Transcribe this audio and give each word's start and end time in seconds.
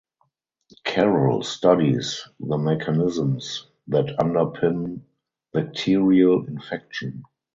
Carrol 0.83 1.43
studies 1.43 2.27
the 2.39 2.57
mechanisms 2.57 3.67
that 3.89 4.07
underpin 4.17 5.01
bacterial 5.53 6.43
infection. 6.47 7.21